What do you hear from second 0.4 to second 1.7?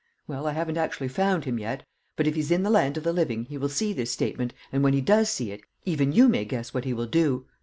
I haven't actually found him